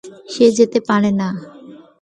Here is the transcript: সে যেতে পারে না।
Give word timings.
সে 0.33 0.45
যেতে 0.57 0.79
পারে 0.87 1.11
না। 1.19 1.27